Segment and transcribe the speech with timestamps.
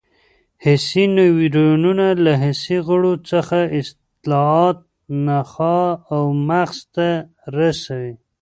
[0.63, 4.77] حسي نیورونونه له حسي غړو څخه اطلاعات
[5.25, 7.09] نخاع او مغز ته
[7.57, 8.13] رسوي.